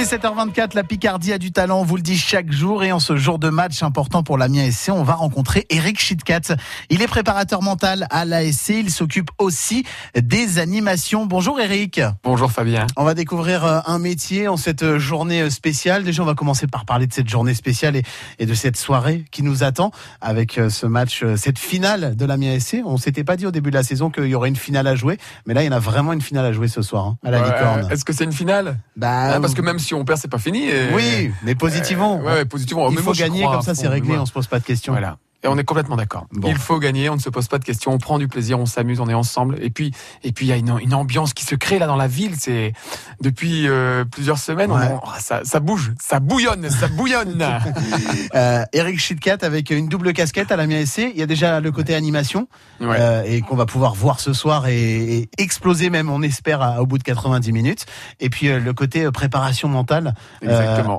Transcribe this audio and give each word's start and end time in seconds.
est 0.00 0.16
7h24, 0.16 0.74
la 0.76 0.82
Picardie 0.82 1.34
a 1.34 1.36
du 1.36 1.52
talent, 1.52 1.80
on 1.80 1.84
vous 1.84 1.96
le 1.96 2.02
dit 2.02 2.16
chaque 2.16 2.50
jour. 2.50 2.82
Et 2.84 2.90
en 2.90 3.00
ce 3.00 3.16
jour 3.16 3.38
de 3.38 3.50
match 3.50 3.82
important 3.82 4.22
pour 4.22 4.38
l'Amiens 4.38 4.70
SC, 4.70 4.88
on 4.88 5.02
va 5.02 5.12
rencontrer 5.12 5.66
Eric 5.68 6.00
Schitkat. 6.00 6.54
Il 6.88 7.02
est 7.02 7.06
préparateur 7.06 7.60
mental 7.60 8.06
à 8.08 8.24
l'ASC, 8.24 8.70
il 8.70 8.90
s'occupe 8.90 9.30
aussi 9.36 9.84
des 10.14 10.58
animations. 10.58 11.26
Bonjour 11.26 11.60
Eric. 11.60 12.00
Bonjour 12.24 12.50
Fabien. 12.50 12.86
On 12.96 13.04
va 13.04 13.12
découvrir 13.12 13.66
euh, 13.66 13.80
un 13.84 13.98
métier 13.98 14.48
en 14.48 14.56
cette 14.56 14.82
euh, 14.82 14.98
journée 14.98 15.42
euh, 15.42 15.50
spéciale. 15.50 16.02
Déjà, 16.02 16.22
on 16.22 16.26
va 16.26 16.34
commencer 16.34 16.66
par 16.66 16.86
parler 16.86 17.06
de 17.06 17.12
cette 17.12 17.28
journée 17.28 17.52
spéciale 17.52 18.00
et, 18.38 18.46
de 18.46 18.54
cette 18.54 18.78
soirée 18.78 19.26
qui 19.30 19.42
nous 19.42 19.64
attend 19.64 19.90
avec 20.22 20.58
ce 20.70 20.86
match, 20.86 21.24
cette 21.36 21.58
finale 21.58 22.16
de 22.16 22.24
l'Amiens 22.24 22.58
SC. 22.58 22.78
On 22.86 22.96
s'était 22.96 23.24
pas 23.24 23.36
dit 23.36 23.44
au 23.44 23.50
début 23.50 23.70
de 23.70 23.76
la 23.76 23.82
saison 23.82 24.08
qu'il 24.08 24.26
y 24.26 24.34
aurait 24.34 24.48
une 24.48 24.56
finale 24.56 24.86
à 24.86 24.94
jouer, 24.94 25.18
mais 25.44 25.52
là, 25.52 25.62
il 25.62 25.66
y 25.66 25.68
en 25.68 25.76
a 25.76 25.78
vraiment 25.78 26.14
une 26.14 26.22
finale 26.22 26.46
à 26.46 26.52
jouer 26.52 26.68
ce 26.68 26.80
soir 26.80 27.06
hein, 27.06 27.18
à 27.22 27.30
la 27.30 27.40
licorne. 27.40 27.88
Est-ce 27.90 28.06
que 28.06 28.14
c'est 28.14 28.24
une 28.24 28.32
finale? 28.32 28.78
Bah, 28.96 29.34
ah, 29.34 29.40
Parce 29.40 29.52
que 29.52 29.60
même 29.60 29.78
si 29.78 29.89
on 29.94 30.04
perd, 30.04 30.18
c'est 30.18 30.30
pas 30.30 30.38
fini. 30.38 30.68
Oui, 30.94 31.30
mais 31.42 31.54
positivement. 31.54 32.20
Euh, 32.20 32.36
ouais, 32.36 32.44
positivement. 32.44 32.90
Il 32.90 32.98
faut 32.98 33.12
gagner, 33.12 33.44
comme 33.44 33.62
ça 33.62 33.74
c'est 33.74 33.88
réglé, 33.88 34.16
on 34.16 34.26
se 34.26 34.32
pose 34.32 34.46
pas 34.46 34.58
de 34.58 34.64
questions. 34.64 34.92
Voilà. 34.92 35.18
Et 35.42 35.48
on 35.48 35.56
est 35.56 35.64
complètement 35.64 35.96
d'accord. 35.96 36.26
Il 36.44 36.56
faut 36.56 36.78
gagner, 36.78 37.08
on 37.08 37.14
ne 37.14 37.20
se 37.20 37.30
pose 37.30 37.48
pas 37.48 37.58
de 37.58 37.64
questions, 37.64 37.92
on 37.92 37.98
prend 37.98 38.18
du 38.18 38.28
plaisir, 38.28 38.58
on 38.58 38.66
s'amuse, 38.66 39.00
on 39.00 39.08
est 39.08 39.14
ensemble. 39.14 39.56
Et 39.62 39.70
puis, 39.70 39.92
et 40.22 40.32
puis 40.32 40.44
il 40.44 40.48
y 40.50 40.52
a 40.52 40.56
une, 40.56 40.78
une, 40.82 40.92
ambiance 40.92 41.32
qui 41.32 41.46
se 41.46 41.54
crée 41.54 41.78
là 41.78 41.86
dans 41.86 41.96
la 41.96 42.08
ville. 42.08 42.34
C'est 42.38 42.74
depuis 43.20 43.68
euh, 43.68 44.04
plusieurs 44.04 44.38
semaines, 44.38 44.70
on, 44.70 45.00
ça, 45.18 45.40
ça, 45.44 45.60
bouge, 45.60 45.92
ça 46.00 46.20
bouillonne, 46.20 46.70
ça 46.70 46.88
bouillonne. 46.88 47.46
euh, 48.34 48.64
Eric 48.72 48.98
Schitkat 48.98 49.38
avec 49.42 49.70
une 49.70 49.88
double 49.88 50.12
casquette 50.12 50.50
à 50.50 50.56
la 50.56 50.66
MSC. 50.66 51.10
Il 51.12 51.18
y 51.18 51.22
a 51.22 51.26
déjà 51.26 51.60
le 51.60 51.70
côté 51.70 51.94
animation 51.94 52.48
euh, 52.80 53.22
et 53.24 53.42
qu'on 53.42 53.56
va 53.56 53.66
pouvoir 53.66 53.94
voir 53.94 54.20
ce 54.20 54.32
soir 54.32 54.66
et, 54.68 55.18
et 55.18 55.28
exploser 55.38 55.90
même, 55.90 56.08
on 56.08 56.22
espère, 56.22 56.76
au 56.80 56.86
bout 56.86 56.98
de 56.98 57.02
90 57.02 57.52
minutes. 57.52 57.86
Et 58.20 58.30
puis 58.30 58.48
euh, 58.48 58.58
le 58.58 58.72
côté 58.72 59.04
euh, 59.04 59.10
préparation 59.10 59.68
mentale 59.68 60.14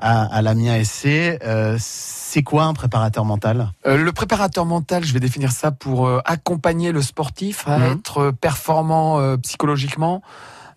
à, 0.02 0.26
à 0.26 0.42
la 0.42 0.54
SC 0.84 1.40
c'est 2.32 2.44
quoi 2.44 2.64
un 2.64 2.73
préparateur 2.73 3.26
mental? 3.26 3.73
Euh, 3.86 3.98
Le 3.98 4.12
préparateur 4.14 4.66
mental, 4.66 5.04
je 5.04 5.12
vais 5.12 5.20
définir 5.20 5.52
ça 5.52 5.72
pour 5.72 6.08
euh, 6.08 6.22
accompagner 6.23 6.94
le 6.94 7.02
sportif 7.02 7.67
à 7.67 7.78
mhm. 7.78 7.98
être 7.98 8.32
performant 8.32 9.36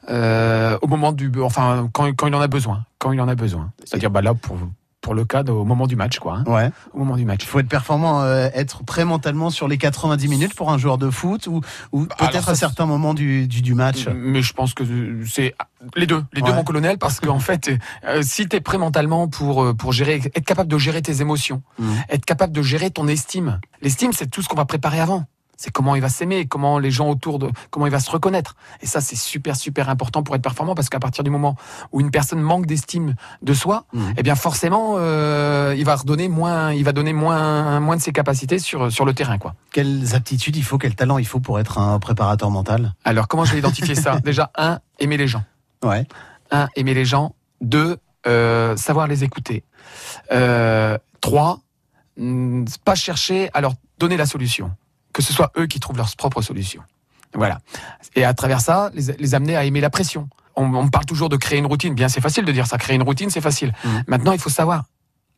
euh, 0.08 0.78
au 0.83 0.86
moment 0.86 1.12
du, 1.12 1.30
enfin 1.41 1.88
quand, 1.92 2.12
quand, 2.14 2.27
il 2.27 2.34
en 2.34 2.41
a 2.41 2.47
besoin, 2.47 2.84
quand 2.98 3.12
il 3.12 3.20
en 3.20 3.28
a 3.28 3.34
besoin. 3.34 3.70
C'est-à-dire 3.84 4.11
bah 4.11 4.22
là 4.22 4.34
pour 4.34 4.56
pour 5.05 5.14
le 5.14 5.27
cadre 5.27 5.55
au 5.55 5.64
moment 5.64 5.86
du 5.86 5.96
match, 5.96 6.19
quoi. 6.19 6.38
Hein. 6.38 6.44
Ouais. 6.50 6.70
Au 6.94 6.98
moment 7.00 7.16
du 7.16 7.27
match. 7.27 7.41
Il 7.42 7.46
faut 7.46 7.61
être 7.61 7.69
performant, 7.69 8.22
euh, 8.22 8.48
être 8.55 8.83
prêt 8.84 9.05
mentalement 9.05 9.50
sur 9.50 9.69
les 9.69 9.77
90 9.77 10.28
minutes 10.28 10.55
pour 10.55 10.72
un 10.72 10.78
joueur 10.78 10.96
de 10.96 11.11
foot 11.11 11.46
ou, 11.46 11.61
ou 11.92 12.06
peut-être 12.06 12.48
à 12.48 12.55
certains 12.55 12.86
moments 12.86 13.12
du, 13.12 13.46
du, 13.46 13.61
du, 13.61 13.74
match. 13.74 14.08
Mais 14.08 14.41
je 14.41 14.55
pense 14.55 14.72
que 14.72 14.83
c'est 15.27 15.55
les 15.94 16.06
deux, 16.06 16.24
les 16.33 16.41
deux, 16.41 16.52
mon 16.52 16.64
colonel, 16.64 16.96
parce 16.96 17.20
qu'en 17.20 17.39
fait, 17.39 17.70
euh, 18.06 18.22
si 18.22 18.48
tu 18.48 18.56
es 18.56 18.61
prêt 18.61 18.78
mentalement 18.78 19.28
pour, 19.28 19.62
euh, 19.62 19.74
pour 19.74 19.92
gérer, 19.92 20.22
être 20.34 20.46
capable 20.46 20.70
de 20.70 20.78
gérer 20.78 21.02
tes 21.02 21.20
émotions, 21.20 21.62
mmh. 21.78 21.84
être 22.08 22.24
capable 22.24 22.55
de 22.55 22.62
gérer 22.62 22.91
ton 22.91 23.06
estime. 23.06 23.61
L'estime, 23.83 24.12
c'est 24.14 24.30
tout 24.30 24.41
ce 24.41 24.48
qu'on 24.48 24.56
va 24.56 24.64
préparer 24.64 25.00
avant 25.00 25.27
c'est 25.56 25.70
comment 25.70 25.94
il 25.94 26.02
va 26.02 26.08
s'aimer, 26.08 26.47
comment 26.47 26.78
les 26.78 26.91
gens 26.91 27.08
autour 27.08 27.38
de, 27.38 27.50
comment 27.70 27.86
il 27.86 27.92
va 27.92 28.00
se 28.00 28.10
reconnaître. 28.10 28.56
Et 28.80 28.86
ça, 28.86 29.00
c'est 29.00 29.16
super, 29.16 29.56
super 29.56 29.88
important 29.88 30.22
pour 30.22 30.34
être 30.34 30.42
performant 30.42 30.74
parce 30.74 30.88
qu'à 30.88 31.00
partir 31.00 31.24
du 31.24 31.30
moment 31.30 31.56
où 31.92 32.00
une 32.00 32.11
personne 32.11 32.41
manque 32.41 32.66
d'estime 32.66 33.14
de 33.42 33.55
soi, 33.55 33.84
mmh. 33.92 34.00
eh 34.16 34.22
bien, 34.22 34.34
forcément, 34.34 34.94
euh, 34.96 35.74
il 35.77 35.84
va 35.84 35.96
redonner 35.96 36.28
moins, 36.28 36.72
il 36.72 36.84
va 36.84 36.92
donner 36.92 37.12
moins, 37.12 37.80
moins 37.80 37.96
de 37.96 38.02
ses 38.02 38.12
capacités 38.12 38.58
sur, 38.58 38.91
sur 38.91 39.05
le 39.05 39.14
terrain, 39.14 39.38
quoi. 39.38 39.55
Quelles 39.72 40.14
aptitudes 40.14 40.56
il 40.56 40.64
faut, 40.64 40.78
quel 40.78 40.94
talent 40.94 41.19
il 41.19 41.27
faut 41.27 41.41
pour 41.41 41.58
être 41.58 41.78
un 41.78 41.98
préparateur 41.98 42.50
mental? 42.50 42.94
Alors, 43.05 43.28
comment 43.28 43.44
je 43.44 43.52
vais 43.52 43.58
identifier 43.58 43.94
ça? 43.94 44.20
Déjà, 44.24 44.50
un, 44.56 44.80
aimer 44.98 45.16
les 45.16 45.28
gens. 45.28 45.42
Ouais. 45.83 46.06
Un, 46.50 46.68
aimer 46.77 46.94
les 46.94 47.05
gens. 47.05 47.34
Deux, 47.61 47.98
euh, 48.27 48.77
savoir 48.77 49.06
les 49.06 49.24
écouter. 49.24 49.64
Euh, 50.33 50.98
trois, 51.20 51.61
pas 52.84 52.95
chercher 52.95 53.51
à 53.55 53.61
leur 53.61 53.74
donner 53.98 54.17
la 54.17 54.27
solution 54.27 54.70
que 55.14 55.23
ce 55.23 55.33
soit 55.33 55.51
eux 55.57 55.67
qui 55.67 55.80
trouvent 55.80 55.97
leur 55.97 56.14
propre 56.17 56.42
solution. 56.42 56.83
Voilà. 57.33 57.61
Et 58.14 58.25
à 58.25 58.35
travers 58.35 58.61
ça, 58.61 58.91
les, 58.95 59.35
amener 59.35 59.57
à 59.57 59.64
aimer 59.64 59.80
la 59.80 59.91
pression. 59.91 60.29
On, 60.57 60.89
parle 60.89 61.07
toujours 61.07 61.29
de 61.29 61.36
créer 61.36 61.58
une 61.58 61.67
routine. 61.67 61.95
Bien, 61.95 62.08
c'est 62.08 62.20
facile 62.20 62.45
de 62.45 62.52
dire 62.52 62.67
ça. 62.67 62.79
Créer 62.79 62.95
une 62.95 63.02
routine, 63.02 63.30
c'est 63.30 63.41
facile. 63.41 63.73
Mmh. 63.85 63.89
Maintenant, 64.07 64.33
il 64.33 64.39
faut 64.39 64.51
savoir 64.51 64.85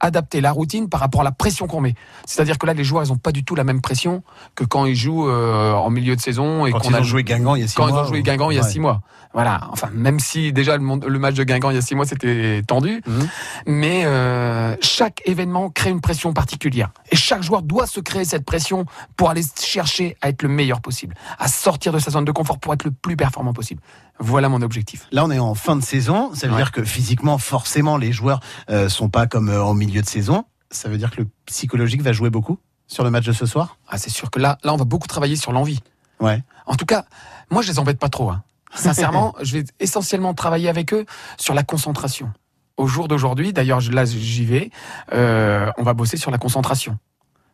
adapter 0.01 0.41
la 0.41 0.53
routine 0.53 0.89
par 0.89 1.01
rapport 1.01 1.23
à 1.23 1.25
la 1.25 1.33
pression 1.33 1.67
qu'on 1.67 1.81
met. 1.81 1.95
C'est-à-dire 2.27 2.59
que 2.59 2.67
là, 2.67 2.75
les 2.75 2.85
joueurs, 2.85 3.03
ils 3.03 3.13
ont 3.13 3.17
pas 3.17 3.33
du 3.33 3.45
tout 3.45 3.55
la 3.55 3.65
même 3.65 3.81
pression 3.81 4.23
que 4.55 4.65
quand 4.65 4.85
ils 4.85 4.97
jouent 4.97 5.29
euh, 5.29 5.73
en 5.73 5.91
milieu 5.91 6.17
de 6.17 6.21
saison 6.21 6.67
et 6.67 6.73
quand 6.73 6.81
ils 6.89 6.95
a 6.95 7.03
joué 7.03 7.25
Guingamp 7.25 7.57
il 7.57 7.63
y 7.63 7.65
a 7.65 7.69
six 7.69 7.75
quand 7.75 7.89
mois. 7.89 7.99
ils 7.99 8.03
ont 8.03 8.09
joué 8.09 8.23
Guingamp 8.23 8.51
il 8.51 8.57
y 8.57 8.61
a 8.61 8.63
six 8.63 8.81
mois. 8.81 9.03
Voilà. 9.33 9.69
Enfin, 9.71 9.89
même 9.93 10.19
si 10.19 10.53
déjà 10.53 10.77
le, 10.77 11.19
match 11.19 11.35
de 11.35 11.45
Guingamp 11.45 11.71
il 11.71 11.75
y 11.75 11.79
a 11.79 11.83
six 11.83 11.95
mois 11.95 12.07
c'était 12.07 12.63
tendu, 12.67 13.03
mhm. 13.07 13.29
mais 13.67 14.03
euh, 14.05 14.77
chaque 14.81 15.23
événement 15.27 15.71
crée 15.71 15.91
une 15.91 16.01
pression 16.01 16.33
particulière 16.33 16.91
et 17.11 17.17
chaque 17.17 17.43
joueur 17.43 17.63
doit 17.63 17.87
se 17.87 18.01
créer 18.01 18.25
cette 18.25 18.45
pression 18.45 18.87
pour 19.17 19.31
aller 19.31 19.43
chercher 19.61 20.17
à 20.23 20.29
être 20.29 20.43
le 20.43 20.49
meilleur 20.49 20.81
possible, 20.81 21.15
à 21.39 21.49
sortir 21.49 21.93
de 21.93 21.99
sa 21.99 22.11
zone 22.11 22.25
de 22.25 22.33
confort 22.33 22.59
pour 22.59 22.73
être 22.73 22.85
le 22.85 22.91
plus 22.91 23.17
performant 23.17 23.53
possible. 23.53 23.83
Voilà 24.19 24.49
mon 24.49 24.63
objectif. 24.63 25.07
Là, 25.13 25.25
on 25.25 25.31
est 25.31 25.39
en 25.39 25.55
fin 25.55 25.77
de 25.77 25.83
saison. 25.83 26.33
Ça 26.35 26.49
veut 26.49 26.57
dire 26.57 26.73
que 26.73 26.85
physiquement, 26.85 27.39
forcément, 27.39 27.97
les 27.97 28.13
joueurs 28.13 28.41
euh, 28.71 28.89
sont 28.89 29.09
pas 29.09 29.27
comme 29.27 29.49
euh, 29.49 29.63
en 29.63 29.75
milieu 29.75 30.01
de 30.01 30.07
saison. 30.07 30.45
Ça 30.71 30.89
veut 30.89 30.99
dire 30.99 31.11
que 31.11 31.21
le 31.21 31.29
psychologique 31.47 32.03
va 32.03 32.13
jouer 32.13 32.31
beaucoup 32.31 32.59
sur 32.87 33.05
le 33.05 33.11
match 33.11 33.27
de 33.27 33.33
ce 33.33 33.47
soir? 33.47 33.79
Ah, 33.89 33.99
c'est 33.99 34.11
sûr 34.11 34.31
que 34.31 34.39
là, 34.39 34.59
là, 34.63 34.73
on 34.73 34.77
va 34.77 34.85
beaucoup 34.85 35.07
travailler 35.07 35.37
sur 35.37 35.53
l'envie. 35.53 35.81
Ouais. 36.21 36.43
En 36.67 36.77
tout 36.77 36.87
cas, 36.87 37.05
moi, 37.51 37.63
je 37.63 37.71
les 37.71 37.79
embête 37.79 37.99
pas 37.99 38.09
trop. 38.09 38.31
Hein. 38.31 38.43
Sincèrement, 38.75 39.35
je 39.43 39.59
vais 39.59 39.65
essentiellement 39.81 40.35
travailler 40.35 40.69
avec 40.69 40.93
eux 40.93 41.07
sur 41.37 41.55
la 41.55 41.63
concentration. 41.63 42.33
Au 42.77 42.87
jour 42.87 43.09
d'aujourd'hui, 43.09 43.53
d'ailleurs, 43.53 43.81
là, 43.91 44.05
j'y 44.05 44.45
vais. 44.45 44.71
Euh, 45.13 45.71
on 45.79 45.83
va 45.83 45.95
bosser 45.95 46.17
sur 46.17 46.31
la 46.31 46.39
concentration 46.39 46.99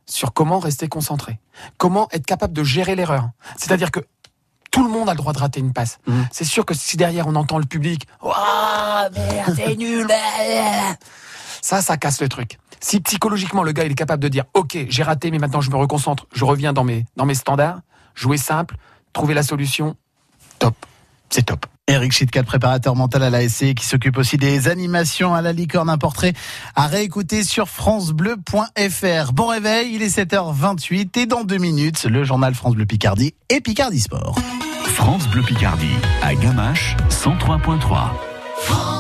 sur 0.07 0.33
comment 0.33 0.59
rester 0.59 0.89
concentré, 0.89 1.39
comment 1.79 2.09
être 2.13 2.27
capable 2.27 2.53
de 2.53 2.65
gérer 2.65 2.97
l'erreur. 2.97 3.31
C'est-à-dire 3.57 3.91
que 3.91 4.01
tout 4.73 4.83
le 4.83 4.91
monde 4.91 5.09
a 5.09 5.13
le 5.13 5.19
droit 5.19 5.33
de 5.33 5.39
rater 5.39 5.61
une 5.61 5.73
passe. 5.73 6.01
Mhm. 6.09 6.27
C'est 6.33 6.45
sûr 6.45 6.67
que 6.67 6.75
si 6.75 6.97
derrière 6.97 7.29
on 7.29 7.37
entend 7.37 7.59
le 7.59 7.65
public, 7.65 8.09
oh 8.21 8.33
merde, 9.15 9.55
c'est 9.55 9.77
nul, 9.77 10.09
ça, 11.61 11.81
ça 11.81 11.97
casse 11.97 12.21
le 12.21 12.29
truc. 12.29 12.59
Si 12.81 12.99
psychologiquement 13.01 13.63
le 13.63 13.71
gars 13.71 13.85
il 13.85 13.93
est 13.93 13.95
capable 13.95 14.23
de 14.23 14.29
dire, 14.29 14.45
ok, 14.55 14.77
j'ai 14.89 15.03
raté, 15.05 15.31
mais 15.31 15.39
maintenant 15.39 15.61
je 15.61 15.71
me 15.71 15.77
reconcentre, 15.77 16.27
je 16.33 16.45
reviens 16.45 16.73
dans 16.73 16.83
mes 16.83 17.07
dans 17.17 17.27
mes 17.27 17.37
standards, 17.37 17.79
jouer 18.17 18.39
simple, 18.39 18.75
trouver 19.13 19.35
la 19.35 19.45
solution, 19.45 19.95
top, 20.59 20.75
c'est 21.31 21.47
top. 21.47 21.67
Eric 21.89 22.13
Schitkat, 22.13 22.45
préparateur 22.45 22.95
mental 22.95 23.25
à 23.25 23.31
l'ASC, 23.31 23.75
qui 23.75 23.85
s'occupe 23.85 24.17
aussi 24.17 24.37
des 24.37 24.69
animations 24.69 25.35
à 25.35 25.43
la 25.43 25.53
licorne, 25.53 25.91
un 25.91 25.99
portrait 25.99 26.33
à 26.77 26.87
réécouter 26.87 27.43
sur 27.43 27.69
francebleu.fr. 27.69 29.33
Bon 29.33 29.47
réveil, 29.49 29.95
il 29.95 30.03
est 30.03 30.17
7h28 30.17 31.19
et 31.19 31.27
dans 31.27 31.43
deux 31.43 31.59
minutes, 31.59 32.05
le 32.05 32.25
journal 32.25 32.55
France 32.55 32.75
Bleu 32.75 32.87
Picardie 32.87 33.35
et 33.51 33.61
Picardie 33.61 34.01
Sport. 34.01 34.39
France 34.93 35.27
Bleu 35.29 35.43
Picardie, 35.43 35.97
à 36.23 36.35
Gamache, 36.35 36.97
103.3. 37.09 38.92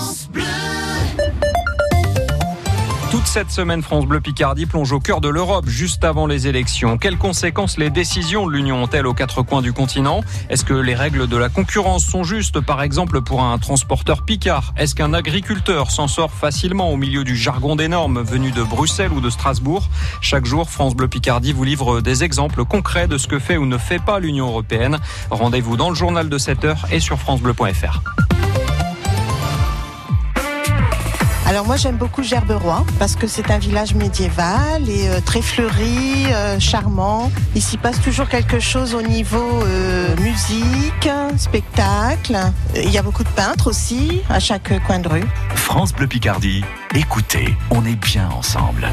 Toute 3.13 3.27
cette 3.27 3.51
semaine, 3.51 3.83
France 3.83 4.07
Bleu 4.07 4.23
Picardie 4.23 4.65
plonge 4.65 4.91
au 4.91 4.99
cœur 4.99 5.21
de 5.21 5.29
l'Europe 5.29 5.69
juste 5.69 6.03
avant 6.03 6.27
les 6.27 6.49
élections. 6.49 6.97
Quelles 6.97 7.19
conséquences 7.19 7.77
les 7.77 7.91
décisions 7.91 8.47
de 8.47 8.53
l'Union 8.53 8.83
ont-elles 8.83 9.07
aux 9.07 9.13
quatre 9.13 9.43
coins 9.43 9.61
du 9.61 9.75
continent? 9.75 10.23
Est-ce 10.49 10.65
que 10.65 10.73
les 10.73 10.95
règles 10.95 11.27
de 11.27 11.37
la 11.37 11.51
concurrence 11.51 12.07
sont 12.07 12.25
justes, 12.25 12.61
par 12.61 12.81
exemple 12.81 13.21
pour 13.21 13.43
un 13.43 13.59
transporteur 13.59 14.23
picard? 14.23 14.73
Est-ce 14.79 14.95
qu'un 14.95 15.13
agriculteur 15.13 15.91
s'en 15.91 16.09
sort 16.09 16.33
facilement 16.33 16.91
au 16.91 16.97
milieu 16.97 17.23
du 17.23 17.37
jargon 17.37 17.77
des 17.77 17.89
normes 17.89 18.23
venus 18.23 18.55
de 18.55 18.63
Bruxelles 18.63 19.13
ou 19.13 19.21
de 19.21 19.29
Strasbourg? 19.29 19.91
Chaque 20.23 20.47
jour, 20.47 20.71
France 20.71 20.97
Bleu 20.97 21.09
Picardie 21.09 21.53
vous 21.53 21.65
livre 21.65 22.01
des 22.01 22.25
exemples 22.25 22.65
concrets 22.65 23.09
de 23.09 23.19
ce 23.19 23.29
que 23.29 23.39
fait 23.39 23.59
ou 23.59 23.67
ne 23.67 23.77
fait 23.77 24.03
pas 24.03 24.21
l'Union 24.21 24.47
européenne. 24.47 24.99
Rendez-vous 25.31 25.77
dans 25.77 25.91
le 25.91 25.95
journal 25.95 26.31
de 26.31 26.39
7 26.39 26.65
heures 26.65 26.87
et 26.91 26.99
sur 26.99 27.19
francebleu.fr. 27.19 28.01
Alors 31.53 31.67
moi 31.67 31.77
j'aime 31.77 31.99
beaucoup 31.99 32.23
Gerberoy 32.23 32.83
parce 32.99 33.15
que 33.15 33.27
c'est 33.27 33.51
un 33.51 33.59
village 33.59 33.95
médiéval 33.95 34.89
et 34.89 35.11
euh, 35.11 35.21
très 35.21 35.43
fleuri, 35.43 36.25
euh, 36.33 36.59
charmant. 36.59 37.31
Il 37.55 37.61
s'y 37.61 37.77
passe 37.77 38.01
toujours 38.01 38.27
quelque 38.27 38.59
chose 38.59 38.95
au 38.95 39.03
niveau 39.03 39.63
euh, 39.63 40.17
musique, 40.23 41.11
spectacle. 41.37 42.39
Il 42.75 42.91
y 42.91 42.97
a 42.97 43.03
beaucoup 43.03 43.23
de 43.23 43.29
peintres 43.29 43.69
aussi 43.69 44.23
à 44.31 44.41
chaque 44.41 44.83
coin 44.87 45.01
de 45.01 45.09
rue. 45.09 45.27
France 45.55 45.93
Bleu 45.93 46.07
Picardie, 46.07 46.65
écoutez, 46.95 47.55
on 47.69 47.85
est 47.85 47.97
bien 47.97 48.31
ensemble. 48.31 48.89